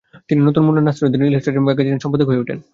তিনি 0.27 0.41
নতুন 0.47 0.63
মোল্লা 0.65 0.81
নাসরাদিনের 0.87 1.29
ইলাস্ট্রেটেড 1.29 1.63
ম্যাগাজিনের 1.65 2.03
সম্পাদক 2.03 2.27
হয়ে 2.29 2.41
ওঠেন। 2.43 2.59